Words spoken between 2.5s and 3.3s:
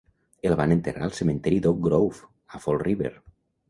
a Fall River.